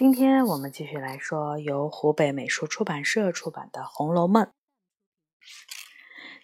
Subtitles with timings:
[0.00, 4.44] 今天我们继续来说由湖北美术出版社出版的《红楼梦》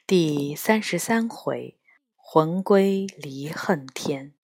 [0.06, 1.78] 第三十三回
[2.14, 4.34] “魂归离恨天”。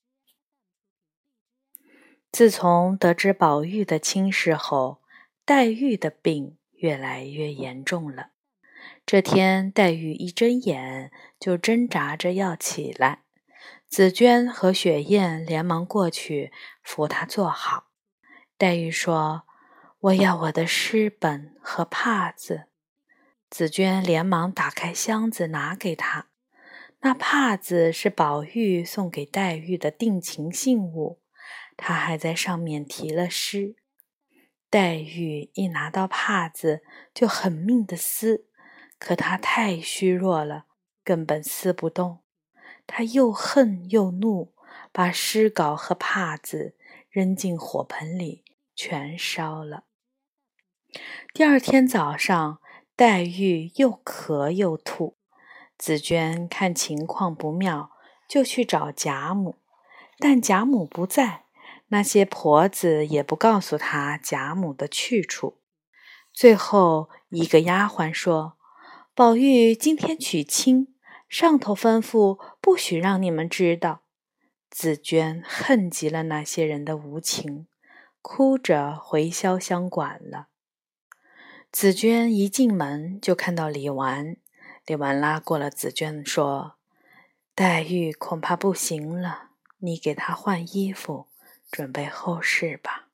[2.32, 5.02] 自从得知宝玉的亲事后，
[5.44, 8.30] 黛玉的病越来越严重了。
[9.04, 13.24] 这天，黛玉一睁眼就挣扎着要起来，
[13.86, 16.50] 紫娟和雪雁连忙过去
[16.82, 17.91] 扶她坐好。
[18.62, 19.42] 黛玉说
[19.98, 22.66] ：“我要我的诗本和帕子。”
[23.50, 26.28] 紫娟连忙打开箱子拿给她。
[27.00, 31.20] 那帕子是宝玉送给黛玉的定情信物，
[31.76, 33.74] 他还在上面题了诗。
[34.70, 36.82] 黛玉一拿到帕子
[37.12, 38.46] 就狠命的撕，
[38.96, 40.66] 可她太虚弱了，
[41.02, 42.20] 根本撕不动。
[42.86, 44.54] 她又恨又怒，
[44.92, 46.76] 把诗稿和帕子
[47.10, 48.44] 扔进火盆里。
[48.84, 49.84] 全烧了。
[51.32, 52.58] 第二天早上，
[52.96, 55.16] 黛玉又咳又吐，
[55.78, 57.92] 紫娟看情况不妙，
[58.28, 59.54] 就去找贾母，
[60.18, 61.44] 但贾母不在，
[61.90, 65.60] 那些婆子也不告诉她贾母的去处。
[66.32, 68.58] 最后一个丫鬟说
[69.14, 70.92] ：“宝玉今天娶亲，
[71.28, 74.02] 上头吩咐不许让你们知道。”
[74.68, 77.68] 紫娟恨极了那些人的无情。
[78.22, 80.46] 哭着回潇湘馆了。
[81.70, 84.36] 紫娟一进门就看到李纨，
[84.86, 86.76] 李纨拉过了紫娟，说
[87.54, 91.26] ：“黛玉恐怕不行了，你给她换衣服，
[91.70, 93.08] 准备后事吧。”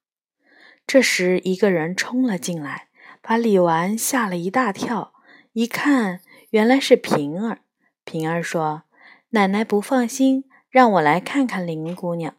[0.86, 2.88] 这时，一个人冲了进来，
[3.20, 5.14] 把李纨吓了一大跳。
[5.52, 6.20] 一看，
[6.50, 7.60] 原来是平儿。
[8.04, 8.84] 平儿说
[9.30, 12.36] ：“奶奶不放心，让我来看看林姑娘。”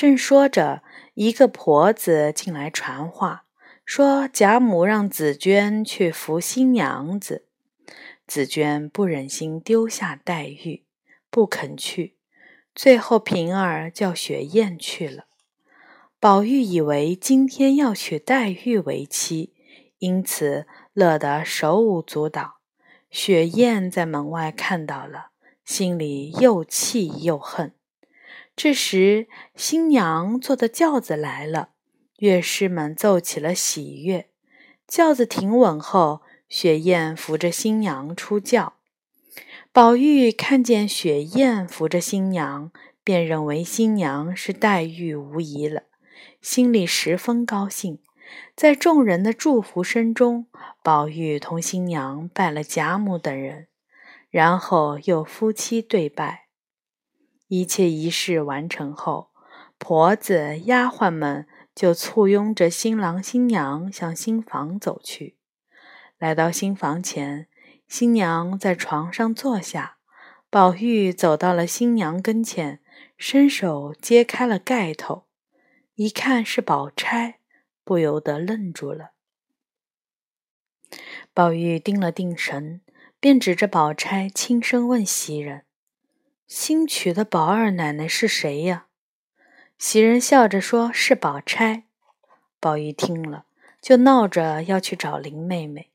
[0.00, 3.44] 正说着，一个婆子进来传话，
[3.84, 7.44] 说贾母让紫娟去扶新娘子。
[8.26, 10.86] 紫娟不忍心丢下黛玉，
[11.28, 12.16] 不肯去。
[12.74, 15.26] 最后平儿叫雪雁去了。
[16.18, 19.52] 宝玉以为今天要娶黛玉为妻，
[19.98, 22.60] 因此乐得手舞足蹈。
[23.10, 25.32] 雪雁在门外看到了，
[25.62, 27.74] 心里又气又恨。
[28.62, 29.26] 这时，
[29.56, 31.70] 新娘坐的轿子来了，
[32.18, 34.26] 乐师们奏起了喜乐。
[34.86, 38.74] 轿子停稳后，雪雁扶着新娘出轿。
[39.72, 42.70] 宝玉看见雪雁扶着新娘，
[43.02, 45.84] 便认为新娘是黛玉无疑了，
[46.42, 48.00] 心里十分高兴。
[48.54, 50.48] 在众人的祝福声中，
[50.82, 53.68] 宝玉同新娘拜了贾母等人，
[54.28, 56.49] 然后又夫妻对拜。
[57.50, 59.30] 一切仪式完成后，
[59.76, 65.36] 婆子、丫鬟们就簇拥着新郎新娘向新房走去。
[66.16, 67.48] 来到新房前，
[67.88, 69.96] 新娘在床上坐下，
[70.48, 72.80] 宝玉走到了新娘跟前，
[73.18, 75.24] 伸手揭开了盖头，
[75.96, 77.40] 一看是宝钗，
[77.82, 79.10] 不由得愣住了。
[81.34, 82.82] 宝玉定了定神，
[83.18, 85.64] 便指着宝钗轻声问袭人。
[86.50, 88.86] 新娶的宝二奶奶是谁呀？
[89.78, 91.84] 袭人笑着说：“是宝钗。”
[92.58, 93.44] 宝玉听了，
[93.80, 95.92] 就闹着要去找林妹妹。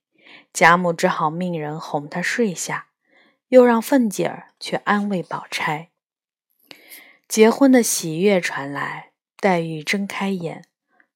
[0.53, 2.88] 贾母只好命人哄她睡下，
[3.49, 5.89] 又让凤姐儿去安慰宝钗。
[7.27, 9.11] 结婚的喜悦传来，
[9.41, 10.63] 黛玉睁开眼，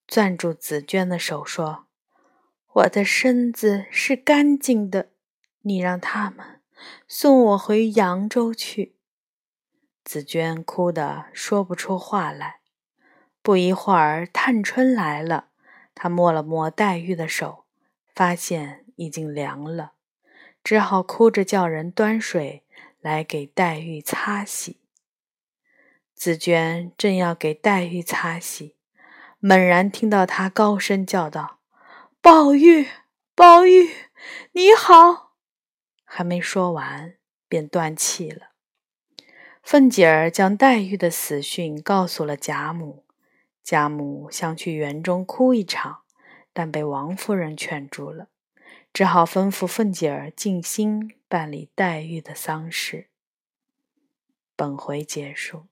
[0.06, 1.86] 攥住紫娟的手说
[2.74, 5.12] ：“我的身子是干净的，
[5.62, 6.60] 你让他们
[7.08, 8.96] 送我回扬州去。”
[10.10, 12.62] 紫娟哭得说不出话来。
[13.44, 15.50] 不一会儿，探春来了，
[15.94, 17.66] 她摸了摸黛玉的手，
[18.16, 19.92] 发现已经凉了，
[20.64, 22.64] 只好哭着叫人端水
[23.00, 24.80] 来给黛玉擦洗。
[26.16, 28.76] 紫娟正要给黛玉擦洗，
[29.38, 31.60] 猛然听到她高声叫道
[32.20, 32.88] ：“宝玉，
[33.36, 33.92] 宝玉，
[34.54, 35.36] 你好！”
[36.04, 37.14] 还没说完，
[37.48, 38.49] 便断气了。
[39.62, 43.04] 凤姐儿将黛玉的死讯告诉了贾母，
[43.64, 46.02] 贾母想去园中哭一场，
[46.52, 48.28] 但被王夫人劝住了，
[48.92, 53.08] 只好吩咐凤姐儿静心办理黛玉的丧事。
[54.56, 55.69] 本回结束。